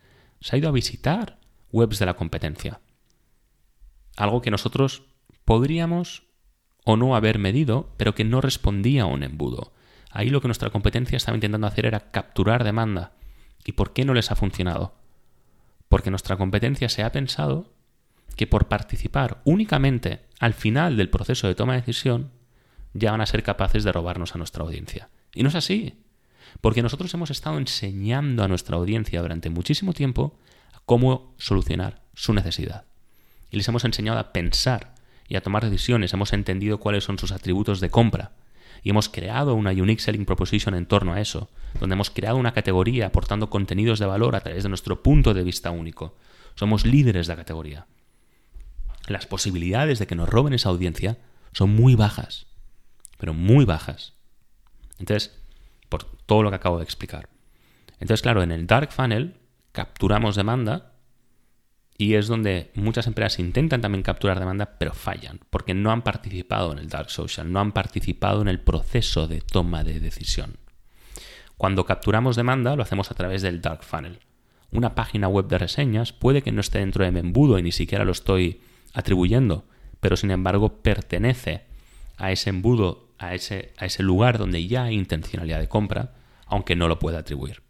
Se 0.41 0.57
ha 0.57 0.59
ido 0.59 0.67
a 0.67 0.73
visitar 0.73 1.39
webs 1.71 1.99
de 1.99 2.05
la 2.05 2.15
competencia 2.15 2.81
algo 4.17 4.41
que 4.41 4.51
nosotros 4.51 5.03
podríamos 5.45 6.26
o 6.89 6.95
no 6.95 7.15
haber 7.15 7.37
medido, 7.37 7.93
pero 7.97 8.15
que 8.15 8.23
no 8.23 8.41
respondía 8.41 9.03
a 9.03 9.07
un 9.07 9.23
embudo. 9.23 9.73
Ahí 10.09 10.29
lo 10.29 10.41
que 10.41 10.47
nuestra 10.47 10.69
competencia 10.69 11.17
estaba 11.17 11.35
intentando 11.35 11.67
hacer 11.67 11.85
era 11.85 12.11
capturar 12.11 12.63
demanda 12.63 13.11
¿Y 13.67 13.73
por 13.73 13.91
qué 13.91 14.05
no 14.05 14.13
les 14.13 14.31
ha 14.31 14.37
funcionado? 14.37 14.95
Porque 15.89 16.09
nuestra 16.09 16.37
competencia 16.37 16.87
se 16.87 17.03
ha 17.03 17.11
pensado 17.11 17.73
que 18.37 18.47
por 18.47 18.69
participar 18.69 19.41
únicamente 19.43 20.21
al 20.39 20.53
final 20.53 20.95
del 20.95 21.09
proceso 21.09 21.47
de 21.47 21.55
toma 21.55 21.73
de 21.73 21.81
decisión 21.81 22.31
ya 22.93 23.11
van 23.11 23.19
a 23.19 23.25
ser 23.25 23.43
capaces 23.43 23.83
de 23.83 23.91
robarnos 23.91 24.33
a 24.33 24.37
nuestra 24.37 24.63
audiencia. 24.63 25.09
Y 25.33 25.43
no 25.43 25.49
es 25.49 25.55
así. 25.55 26.01
Porque 26.61 26.81
nosotros 26.81 27.13
hemos 27.13 27.29
estado 27.29 27.57
enseñando 27.57 28.41
a 28.41 28.47
nuestra 28.47 28.77
audiencia 28.77 29.21
durante 29.21 29.49
muchísimo 29.49 29.91
tiempo 29.91 30.39
cómo 30.85 31.35
solucionar 31.37 32.03
su 32.13 32.33
necesidad. 32.33 32.85
Y 33.51 33.57
les 33.57 33.67
hemos 33.67 33.83
enseñado 33.83 34.17
a 34.17 34.31
pensar 34.31 34.95
y 35.27 35.35
a 35.35 35.41
tomar 35.41 35.63
decisiones, 35.63 36.13
hemos 36.13 36.33
entendido 36.33 36.79
cuáles 36.79 37.03
son 37.03 37.19
sus 37.19 37.31
atributos 37.31 37.79
de 37.79 37.89
compra. 37.89 38.31
Y 38.83 38.91
hemos 38.91 39.09
creado 39.09 39.55
una 39.55 39.71
Unique 39.71 40.01
Selling 40.01 40.25
Proposition 40.25 40.75
en 40.75 40.85
torno 40.85 41.13
a 41.13 41.19
eso, 41.19 41.49
donde 41.79 41.95
hemos 41.95 42.09
creado 42.09 42.37
una 42.37 42.53
categoría 42.53 43.07
aportando 43.07 43.49
contenidos 43.49 43.99
de 43.99 44.05
valor 44.05 44.35
a 44.35 44.41
través 44.41 44.63
de 44.63 44.69
nuestro 44.69 45.03
punto 45.03 45.33
de 45.33 45.43
vista 45.43 45.71
único. 45.71 46.15
Somos 46.55 46.85
líderes 46.85 47.27
de 47.27 47.33
la 47.33 47.37
categoría. 47.37 47.87
Las 49.07 49.25
posibilidades 49.25 49.99
de 49.99 50.07
que 50.07 50.15
nos 50.15 50.29
roben 50.29 50.53
esa 50.53 50.69
audiencia 50.69 51.17
son 51.53 51.71
muy 51.71 51.95
bajas, 51.95 52.47
pero 53.17 53.33
muy 53.33 53.65
bajas. 53.65 54.13
Entonces, 54.99 55.37
por 55.89 56.03
todo 56.03 56.43
lo 56.43 56.49
que 56.49 56.57
acabo 56.57 56.77
de 56.77 56.83
explicar. 56.83 57.29
Entonces, 57.99 58.21
claro, 58.21 58.43
en 58.43 58.51
el 58.51 58.67
Dark 58.67 58.91
Funnel 58.91 59.37
capturamos 59.71 60.35
demanda 60.35 60.93
y 61.97 62.13
es 62.13 62.27
donde 62.27 62.71
muchas 62.75 63.07
empresas 63.07 63.39
intentan 63.39 63.81
también 63.81 64.03
capturar 64.03 64.39
demanda, 64.39 64.77
pero 64.77 64.93
fallan, 64.93 65.39
porque 65.49 65.73
no 65.73 65.91
han 65.91 66.03
participado 66.03 66.71
en 66.71 66.77
el 66.77 66.89
Dark 66.89 67.09
Social, 67.09 67.51
no 67.51 67.59
han 67.59 67.71
participado 67.71 68.41
en 68.41 68.47
el 68.47 68.59
proceso 68.59 69.27
de 69.27 69.41
toma 69.41 69.83
de 69.83 69.99
decisión. 69.99 70.57
Cuando 71.57 71.85
capturamos 71.85 72.35
demanda, 72.35 72.75
lo 72.75 72.83
hacemos 72.83 73.09
a 73.09 73.15
través 73.15 73.41
del 73.41 73.61
Dark 73.61 73.83
Funnel. 73.83 74.19
Una 74.71 74.93
página 74.93 75.27
web 75.27 75.47
de 75.47 75.57
reseñas 75.57 76.13
puede 76.13 76.43
que 76.43 76.51
no 76.51 76.61
esté 76.61 76.79
dentro 76.79 77.03
de 77.03 77.11
mi 77.11 77.19
embudo 77.19 77.57
y 77.57 77.63
ni 77.63 77.71
siquiera 77.71 78.05
lo 78.05 78.11
estoy 78.11 78.61
atribuyendo, 78.93 79.65
pero 79.99 80.17
sin 80.17 80.29
embargo 80.29 80.83
pertenece 80.83 81.63
a 82.17 82.31
ese 82.31 82.51
embudo, 82.51 83.09
a 83.17 83.33
ese, 83.33 83.73
a 83.77 83.85
ese 83.87 84.03
lugar 84.03 84.37
donde 84.37 84.67
ya 84.67 84.83
hay 84.83 84.95
intencionalidad 84.95 85.59
de 85.59 85.67
compra, 85.69 86.13
aunque 86.45 86.75
no 86.75 86.87
lo 86.87 86.99
pueda 86.99 87.19
atribuir. 87.19 87.63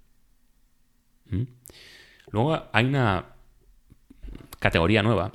¿Mm? 1.29 1.43
Luego 2.31 2.67
hay 2.73 2.85
una 2.85 3.36
categoría 4.59 5.03
nueva, 5.03 5.33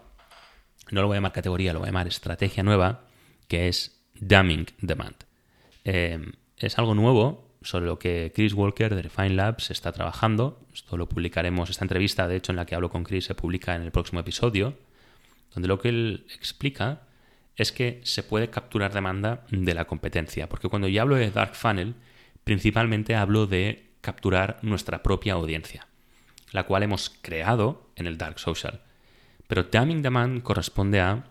no 0.91 1.01
lo 1.01 1.07
voy 1.07 1.15
a 1.15 1.19
llamar 1.19 1.33
categoría, 1.33 1.73
lo 1.73 1.81
voy 1.81 1.87
a 1.87 1.91
llamar 1.91 2.07
estrategia 2.07 2.63
nueva, 2.63 3.05
que 3.49 3.69
es 3.69 4.03
Dumming 4.21 4.67
Demand. 4.81 5.17
Eh, 5.85 6.21
es 6.59 6.79
algo 6.79 6.95
nuevo 6.95 7.53
sobre 7.63 7.87
lo 7.87 7.99
que 7.99 8.33
Chris 8.35 8.55
Walker 8.55 8.95
de 8.95 9.03
Refine 9.03 9.31
Labs 9.31 9.71
está 9.71 9.93
trabajando. 9.93 10.61
Esto 10.73 10.97
lo 10.97 11.09
publicaremos, 11.09 11.71
esta 11.71 11.85
entrevista, 11.85 12.29
de 12.29 12.37
hecho, 12.37 12.53
en 12.53 12.57
la 12.57 12.67
que 12.67 12.75
hablo 12.75 12.91
con 12.91 13.05
Chris, 13.05 13.27
se 13.27 13.35
publica 13.35 13.75
en 13.75 13.83
el 13.83 13.91
próximo 13.91 14.21
episodio, 14.21 14.75
donde 15.55 15.69
lo 15.69 15.79
que 15.79 15.89
él 15.89 16.27
explica 16.35 17.03
es 17.57 17.73
que 17.73 18.01
se 18.05 18.23
puede 18.23 18.51
capturar 18.51 18.93
demanda 18.93 19.45
de 19.51 19.75
la 19.75 19.85
competencia. 19.85 20.49
Porque 20.49 20.69
cuando 20.69 20.89
yo 20.89 21.03
hablo 21.03 21.17
de 21.17 21.31
Dark 21.31 21.55
Funnel, 21.55 21.95
principalmente 22.45 23.15
hablo 23.15 23.47
de 23.47 23.91
capturar 24.01 24.59
nuestra 24.63 25.03
propia 25.03 25.35
audiencia, 25.35 25.87
la 26.51 26.65
cual 26.65 26.83
hemos 26.83 27.11
creado 27.23 27.91
en 27.97 28.07
el 28.07 28.19
Dark 28.19 28.39
Social. 28.39 28.83
Pero 29.53 29.65
Damning 29.65 30.01
Demand 30.01 30.43
corresponde 30.43 30.99
a 31.03 31.27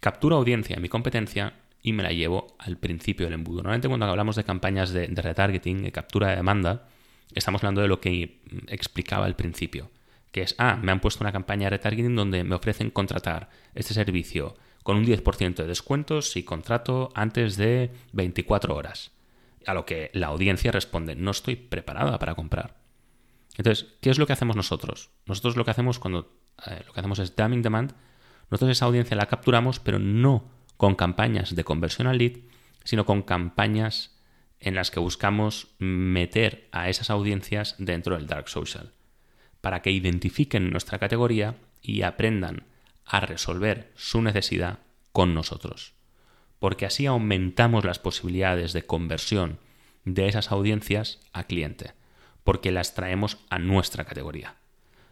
captura 0.00 0.34
audiencia 0.34 0.74
en 0.74 0.82
mi 0.82 0.88
competencia 0.88 1.54
y 1.80 1.92
me 1.92 2.02
la 2.02 2.10
llevo 2.10 2.56
al 2.58 2.76
principio 2.76 3.26
del 3.26 3.34
embudo. 3.34 3.58
Normalmente 3.58 3.86
cuando 3.86 4.04
hablamos 4.06 4.34
de 4.34 4.42
campañas 4.42 4.90
de, 4.90 5.06
retargeting, 5.06 5.84
de 5.84 5.92
captura 5.92 6.30
de 6.30 6.34
demanda, 6.34 6.88
estamos 7.32 7.62
hablando 7.62 7.82
de 7.82 7.86
lo 7.86 8.00
que 8.00 8.40
explicaba 8.66 9.26
al 9.26 9.36
principio, 9.36 9.92
que 10.32 10.42
es, 10.42 10.56
ah, 10.58 10.76
me 10.82 10.90
han 10.90 10.98
puesto 10.98 11.22
una 11.22 11.30
campaña 11.30 11.66
de 11.66 11.76
retargeting 11.76 12.16
donde 12.16 12.42
me 12.42 12.56
ofrecen 12.56 12.90
contratar 12.90 13.48
este 13.76 13.94
servicio 13.94 14.56
con 14.82 14.96
un 14.96 15.06
10% 15.06 15.54
de 15.54 15.68
descuentos 15.68 16.32
si 16.32 16.42
contrato 16.42 17.12
antes 17.14 17.56
de 17.56 17.92
24 18.12 18.74
horas. 18.74 19.12
A 19.66 19.74
lo 19.74 19.86
que 19.86 20.10
la 20.14 20.26
audiencia 20.26 20.72
responde, 20.72 21.14
no 21.14 21.30
estoy 21.30 21.54
preparada 21.54 22.18
para 22.18 22.34
comprar. 22.34 22.74
Entonces, 23.56 23.86
¿qué 24.00 24.10
es 24.10 24.18
lo 24.18 24.26
que 24.26 24.32
hacemos 24.32 24.56
nosotros? 24.56 25.10
Nosotros 25.26 25.54
lo 25.54 25.64
que 25.64 25.70
hacemos 25.70 26.00
cuando 26.00 26.44
eh, 26.64 26.82
lo 26.86 26.92
que 26.92 27.00
hacemos 27.00 27.18
es 27.18 27.36
damning 27.36 27.62
demand, 27.62 27.92
nosotros 28.50 28.70
esa 28.70 28.86
audiencia 28.86 29.16
la 29.16 29.26
capturamos, 29.26 29.80
pero 29.80 29.98
no 29.98 30.50
con 30.76 30.94
campañas 30.94 31.54
de 31.54 31.64
conversión 31.64 32.06
al 32.06 32.18
lead, 32.18 32.38
sino 32.84 33.04
con 33.04 33.22
campañas 33.22 34.16
en 34.60 34.74
las 34.74 34.90
que 34.90 35.00
buscamos 35.00 35.74
meter 35.78 36.68
a 36.72 36.88
esas 36.88 37.10
audiencias 37.10 37.74
dentro 37.78 38.16
del 38.16 38.26
dark 38.26 38.48
social, 38.48 38.92
para 39.60 39.82
que 39.82 39.90
identifiquen 39.90 40.70
nuestra 40.70 40.98
categoría 40.98 41.56
y 41.82 42.02
aprendan 42.02 42.64
a 43.04 43.20
resolver 43.20 43.92
su 43.96 44.22
necesidad 44.22 44.80
con 45.12 45.34
nosotros. 45.34 45.94
Porque 46.58 46.86
así 46.86 47.06
aumentamos 47.06 47.84
las 47.84 47.98
posibilidades 47.98 48.72
de 48.72 48.86
conversión 48.86 49.58
de 50.04 50.28
esas 50.28 50.50
audiencias 50.52 51.20
a 51.32 51.44
cliente, 51.44 51.92
porque 52.44 52.72
las 52.72 52.94
traemos 52.94 53.38
a 53.50 53.58
nuestra 53.58 54.04
categoría. 54.04 54.56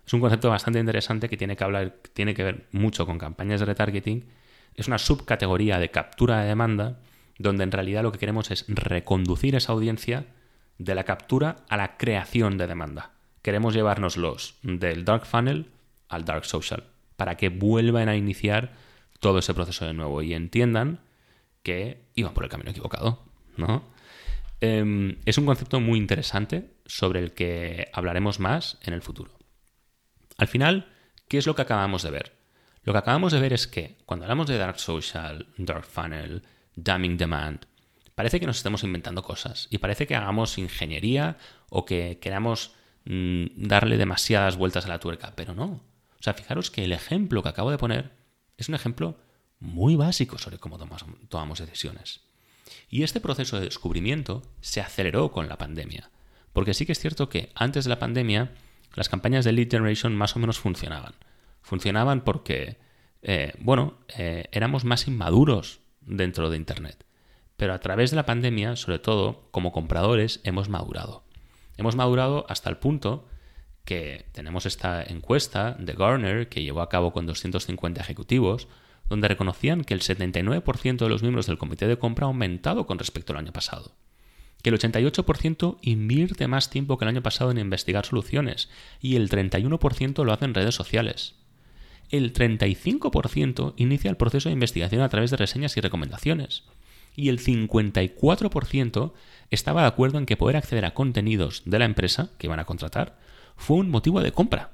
Es 0.07 0.13
un 0.13 0.21
concepto 0.21 0.51
bastante 0.51 0.79
interesante 0.79 1.29
que 1.29 1.37
tiene 1.37 1.57
que, 1.57 1.65
hablar, 1.65 1.95
tiene 2.13 2.35
que 2.35 2.45
ver 2.45 2.67
mucho 2.73 3.07
con 3.07 3.19
campañas 3.19 3.61
de 3.61 3.67
retargeting. 3.67 4.25
Es 4.75 4.89
una 4.89 4.99
subcategoría 4.99 5.79
de 5.79 5.91
captura 5.91 6.41
de 6.41 6.49
demanda 6.49 6.99
donde 7.39 7.65
en 7.65 7.73
realidad 7.73 8.03
lo 8.03 8.13
que 8.13 8.19
queremos 8.19 8.51
es 8.51 8.65
reconducir 8.69 9.55
esa 9.55 9.73
audiencia 9.73 10.27
de 10.79 10.95
la 10.95 11.05
captura 11.05 11.57
a 11.69 11.77
la 11.77 11.97
creación 11.97 12.59
de 12.59 12.67
demanda. 12.67 13.13
Queremos 13.43 13.75
llevárnoslos 13.75 14.57
del 14.63 15.05
dark 15.05 15.27
funnel 15.27 15.71
al 16.09 16.25
dark 16.25 16.45
social 16.45 16.85
para 17.17 17.37
que 17.37 17.49
vuelvan 17.49 18.09
a 18.09 18.17
iniciar 18.17 18.73
todo 19.21 19.39
ese 19.39 19.55
proceso 19.55 19.87
de 19.87 19.95
nuevo 19.95 20.23
y 20.23 20.35
entiendan 20.35 21.01
que 21.63 22.03
iban 22.15 22.35
por 22.35 22.45
el 22.45 22.51
camino 22.51 22.71
equivocado. 22.71 23.23
Em, 24.61 25.17
es 25.25 25.39
un 25.39 25.47
concepto 25.47 25.81
muy 25.81 25.99
interesante 25.99 26.71
sobre 26.87 27.21
el 27.21 27.33
que 27.33 27.89
hablaremos 27.93 28.41
más 28.41 28.79
en 28.83 28.95
el 28.95 29.03
futuro. 29.03 29.31
Al 30.37 30.49
final, 30.49 30.93
¿qué 31.29 31.39
es 31.39 31.47
lo 31.47 31.55
que 31.55 31.63
acabamos 31.63 32.03
de 32.03 32.11
ver? 32.11 32.33
Lo 32.83 32.93
que 32.93 32.99
acabamos 32.99 33.33
de 33.33 33.41
ver 33.41 33.53
es 33.53 33.67
que 33.67 33.97
cuando 34.05 34.25
hablamos 34.25 34.47
de 34.47 34.59
Dark 34.59 34.79
Social, 34.79 35.47
Dark 35.57 35.85
Funnel, 35.85 36.43
Dumbing 36.77 37.17
Demand, 37.17 37.65
parece 38.15 38.41
que 38.41 38.47
nos 38.47 38.59
estemos 38.59 38.85
inventando 38.85 39.23
cosas 39.23 39.69
y 39.71 39.79
parece 39.79 40.07
que 40.07 40.17
hagamos 40.17 40.59
ingeniería 40.59 41.39
o 41.71 41.85
que 41.85 42.19
queramos 42.21 42.73
mm, 43.05 43.47
darle 43.57 43.97
demasiadas 43.97 44.57
vueltas 44.57 44.85
a 44.85 44.89
la 44.89 45.01
tuerca, 45.01 45.33
pero 45.35 45.55
no. 45.55 45.65
O 45.65 46.23
sea, 46.23 46.35
fijaros 46.35 46.71
que 46.71 46.85
el 46.85 46.93
ejemplo 46.93 47.43
que 47.43 47.49
acabo 47.49 47.71
de 47.71 47.79
poner 47.79 48.13
es 48.57 48.69
un 48.69 48.75
ejemplo 48.75 49.19
muy 49.61 49.97
básico 49.97 50.39
sobre 50.39 50.59
cómo 50.59 50.79
tomamos 51.29 51.59
decisiones. 51.59 52.21
Y 52.89 53.03
este 53.03 53.21
proceso 53.21 53.59
de 53.59 53.65
descubrimiento 53.65 54.43
se 54.61 54.81
aceleró 54.81 55.33
con 55.33 55.49
la 55.49 55.59
pandemia. 55.59 56.11
Porque 56.53 56.75
sí 56.75 56.87
que 56.87 56.93
es 56.93 57.01
cierto 57.01 57.29
que 57.29 57.51
antes 57.55 57.85
de 57.85 57.91
la 57.91 57.99
pandemia 57.99 58.53
las 58.95 59.09
campañas 59.09 59.45
de 59.45 59.53
lead 59.53 59.71
generation 59.71 60.15
más 60.15 60.37
o 60.37 60.39
menos 60.39 60.59
funcionaban. 60.59 61.15
Funcionaban 61.63 62.23
porque, 62.23 62.79
eh, 63.23 63.53
bueno, 63.59 63.99
eh, 64.17 64.45
éramos 64.53 64.85
más 64.85 65.09
inmaduros 65.09 65.81
dentro 66.01 66.51
de 66.51 66.57
Internet. 66.57 67.05
Pero 67.57 67.73
a 67.73 67.81
través 67.81 68.11
de 68.11 68.17
la 68.17 68.27
pandemia, 68.27 68.77
sobre 68.77 68.99
todo, 68.99 69.49
como 69.51 69.73
compradores, 69.73 70.41
hemos 70.45 70.69
madurado. 70.69 71.25
Hemos 71.77 71.97
madurado 71.97 72.47
hasta 72.49 72.71
el 72.71 72.77
punto 72.77 73.29
que 73.85 74.27
tenemos 74.33 74.67
esta 74.67 75.03
encuesta 75.03 75.77
de 75.79 75.93
Garner 75.93 76.49
que 76.49 76.63
llevó 76.63 76.81
a 76.81 76.89
cabo 76.89 77.13
con 77.13 77.27
250 77.27 78.01
ejecutivos, 78.01 78.69
donde 79.09 79.29
reconocían 79.29 79.85
que 79.85 79.95
el 79.95 80.01
79% 80.01 80.97
de 80.97 81.09
los 81.09 81.23
miembros 81.23 81.47
del 81.47 81.59
comité 81.59 81.87
de 81.87 81.99
compra 81.99 82.27
ha 82.27 82.29
aumentado 82.29 82.87
con 82.87 82.99
respecto 82.99 83.33
al 83.33 83.41
año 83.41 83.53
pasado 83.53 83.93
que 84.65 84.71
el 84.71 84.79
88% 84.79 85.77
invierte 85.83 86.49
más 86.49 86.71
tiempo 86.71 86.97
que 86.97 87.05
el 87.05 87.11
año 87.11 87.23
pasado 87.23 87.51
en 87.51 87.59
investigar 87.59 88.07
soluciones 88.07 88.71
y 88.99 89.17
el 89.17 89.29
31% 89.29 90.25
lo 90.25 90.33
hace 90.33 90.47
en 90.47 90.55
redes 90.55 90.75
sociales. 90.75 91.35
El 92.09 92.33
35% 92.33 93.75
inicia 93.77 94.09
el 94.09 94.17
proceso 94.17 94.49
de 94.49 94.55
investigación 94.55 95.03
a 95.03 95.11
través 95.11 95.31
de 95.31 95.37
reseñas 95.37 95.77
y 95.77 95.83
recomendaciones. 95.83 96.65
Y 97.15 97.29
el 97.29 97.41
54% 97.41 99.13
estaba 99.51 99.83
de 99.83 99.89
acuerdo 99.89 100.17
en 100.17 100.25
que 100.25 100.39
poder 100.39 100.57
acceder 100.57 100.87
a 100.87 100.95
contenidos 100.95 101.61
de 101.67 101.79
la 101.79 101.85
empresa 101.85 102.31
que 102.39 102.47
iban 102.47 102.59
a 102.59 102.65
contratar 102.65 103.19
fue 103.57 103.77
un 103.77 103.91
motivo 103.91 104.23
de 104.23 104.33
compra. 104.33 104.73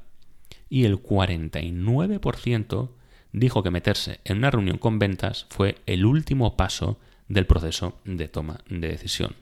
Y 0.69 0.85
el 0.85 1.03
49% 1.03 2.91
dijo 3.33 3.65
que 3.65 3.71
meterse 3.73 4.21
en 4.23 4.39
una 4.39 4.53
reunión 4.53 4.79
con 4.79 5.01
ventas 5.01 5.47
fue 5.51 5.79
el 5.87 6.05
último 6.05 6.57
paso 6.57 7.01
del 7.27 7.47
proceso 7.47 7.99
de 8.05 8.29
toma 8.29 8.61
de 8.69 8.87
decisión. 8.87 9.35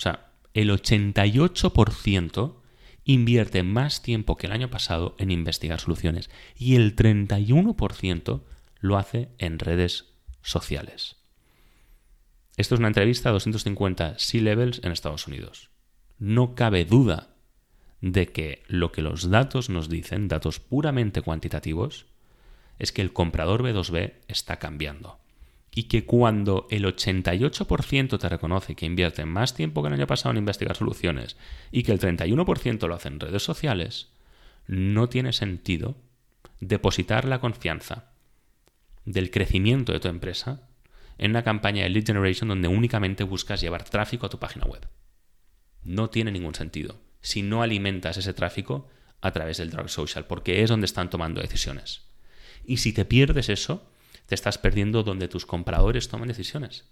O 0.00 0.02
sea, 0.02 0.30
el 0.54 0.70
88% 0.70 2.54
invierte 3.04 3.62
más 3.62 4.00
tiempo 4.00 4.38
que 4.38 4.46
el 4.46 4.52
año 4.52 4.70
pasado 4.70 5.14
en 5.18 5.30
investigar 5.30 5.78
soluciones 5.78 6.30
y 6.56 6.76
el 6.76 6.96
31% 6.96 8.40
lo 8.78 8.96
hace 8.96 9.28
en 9.36 9.58
redes 9.58 10.06
sociales. 10.40 11.16
Esto 12.56 12.76
es 12.76 12.78
una 12.78 12.88
entrevista 12.88 13.28
a 13.28 13.32
250 13.32 14.18
C-Levels 14.18 14.80
en 14.84 14.92
Estados 14.92 15.26
Unidos. 15.26 15.68
No 16.18 16.54
cabe 16.54 16.86
duda 16.86 17.34
de 18.00 18.32
que 18.32 18.62
lo 18.68 18.92
que 18.92 19.02
los 19.02 19.28
datos 19.28 19.68
nos 19.68 19.90
dicen, 19.90 20.28
datos 20.28 20.60
puramente 20.60 21.20
cuantitativos, 21.20 22.06
es 22.78 22.90
que 22.90 23.02
el 23.02 23.12
comprador 23.12 23.62
B2B 23.62 24.14
está 24.28 24.58
cambiando. 24.58 25.19
Y 25.72 25.84
que 25.84 26.04
cuando 26.04 26.66
el 26.70 26.84
88% 26.84 28.18
te 28.18 28.28
reconoce 28.28 28.74
que 28.74 28.86
invierte 28.86 29.24
más 29.24 29.54
tiempo 29.54 29.82
que 29.82 29.88
el 29.88 29.94
año 29.94 30.06
pasado 30.06 30.32
en 30.32 30.38
investigar 30.38 30.76
soluciones 30.76 31.36
y 31.70 31.84
que 31.84 31.92
el 31.92 32.00
31% 32.00 32.88
lo 32.88 32.94
hace 32.94 33.08
en 33.08 33.20
redes 33.20 33.42
sociales, 33.42 34.08
no 34.66 35.08
tiene 35.08 35.32
sentido 35.32 35.96
depositar 36.60 37.24
la 37.24 37.40
confianza 37.40 38.10
del 39.04 39.30
crecimiento 39.30 39.92
de 39.92 40.00
tu 40.00 40.08
empresa 40.08 40.68
en 41.18 41.32
una 41.32 41.42
campaña 41.42 41.82
de 41.82 41.90
lead 41.90 42.06
generation 42.06 42.48
donde 42.48 42.68
únicamente 42.68 43.24
buscas 43.24 43.60
llevar 43.60 43.84
tráfico 43.84 44.26
a 44.26 44.30
tu 44.30 44.38
página 44.38 44.64
web. 44.64 44.88
No 45.82 46.10
tiene 46.10 46.30
ningún 46.30 46.54
sentido 46.54 47.00
si 47.20 47.42
no 47.42 47.62
alimentas 47.62 48.16
ese 48.16 48.32
tráfico 48.32 48.88
a 49.20 49.32
través 49.32 49.58
del 49.58 49.70
dark 49.70 49.90
social, 49.90 50.26
porque 50.26 50.62
es 50.62 50.70
donde 50.70 50.86
están 50.86 51.10
tomando 51.10 51.40
decisiones. 51.40 52.02
Y 52.64 52.78
si 52.78 52.92
te 52.92 53.04
pierdes 53.04 53.48
eso, 53.48 53.89
te 54.30 54.36
estás 54.36 54.58
perdiendo 54.58 55.02
donde 55.02 55.26
tus 55.26 55.44
compradores 55.44 56.08
toman 56.08 56.28
decisiones. 56.28 56.88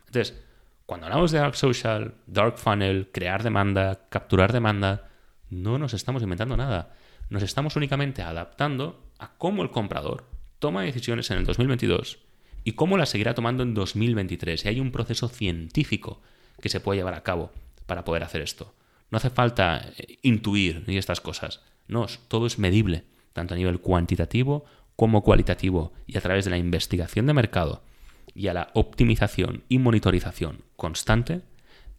Entonces, 0.00 0.38
cuando 0.84 1.06
hablamos 1.06 1.30
de 1.32 1.38
dark 1.38 1.56
social, 1.56 2.16
dark 2.26 2.58
funnel, 2.58 3.08
crear 3.10 3.42
demanda, 3.42 4.10
capturar 4.10 4.52
demanda, 4.52 5.08
no 5.48 5.78
nos 5.78 5.94
estamos 5.94 6.22
inventando 6.22 6.54
nada. 6.54 6.94
Nos 7.30 7.42
estamos 7.42 7.76
únicamente 7.76 8.20
adaptando 8.20 9.10
a 9.18 9.32
cómo 9.38 9.62
el 9.62 9.70
comprador 9.70 10.28
toma 10.58 10.82
decisiones 10.82 11.30
en 11.30 11.38
el 11.38 11.46
2022 11.46 12.18
y 12.62 12.72
cómo 12.72 12.98
las 12.98 13.08
seguirá 13.08 13.32
tomando 13.32 13.62
en 13.62 13.72
2023. 13.72 14.66
Y 14.66 14.68
hay 14.68 14.78
un 14.78 14.92
proceso 14.92 15.30
científico 15.30 16.20
que 16.60 16.68
se 16.68 16.80
puede 16.80 16.98
llevar 16.98 17.14
a 17.14 17.22
cabo 17.22 17.52
para 17.86 18.04
poder 18.04 18.22
hacer 18.22 18.42
esto. 18.42 18.74
No 19.10 19.16
hace 19.16 19.30
falta 19.30 19.78
eh, 19.96 20.18
intuir 20.20 20.84
ni 20.86 20.98
estas 20.98 21.22
cosas. 21.22 21.62
No, 21.88 22.04
todo 22.28 22.44
es 22.44 22.58
medible, 22.58 23.04
tanto 23.32 23.54
a 23.54 23.56
nivel 23.56 23.80
cuantitativo 23.80 24.66
como 24.96 25.22
cualitativo 25.22 25.92
y 26.06 26.18
a 26.18 26.20
través 26.20 26.44
de 26.44 26.50
la 26.50 26.58
investigación 26.58 27.26
de 27.26 27.34
mercado 27.34 27.82
y 28.34 28.48
a 28.48 28.54
la 28.54 28.70
optimización 28.74 29.64
y 29.68 29.78
monitorización 29.78 30.64
constante, 30.76 31.42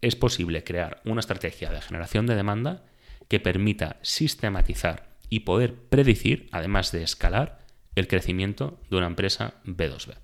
es 0.00 0.16
posible 0.16 0.64
crear 0.64 1.00
una 1.04 1.20
estrategia 1.20 1.70
de 1.70 1.80
generación 1.80 2.26
de 2.26 2.34
demanda 2.34 2.84
que 3.28 3.40
permita 3.40 3.96
sistematizar 4.02 5.08
y 5.30 5.40
poder 5.40 5.74
predecir, 5.74 6.48
además 6.52 6.92
de 6.92 7.02
escalar, 7.02 7.64
el 7.94 8.08
crecimiento 8.08 8.80
de 8.90 8.96
una 8.96 9.06
empresa 9.06 9.54
B2B. 9.64 10.23